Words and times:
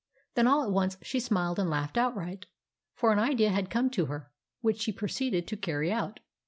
Then 0.33 0.47
all 0.47 0.63
at 0.63 0.71
once 0.71 0.97
she 1.03 1.19
smiled 1.19 1.59
and 1.59 1.69
laughed 1.69 1.95
outright. 1.95 2.47
For 2.95 3.11
an 3.13 3.19
idea 3.19 3.51
had 3.51 3.69
come 3.69 3.91
to 3.91 4.07
her, 4.07 4.31
which 4.61 4.81
she 4.81 4.91
proceeded 4.91 5.45
to 5.45 5.55
carry 5.55 5.91
out. 5.91 6.19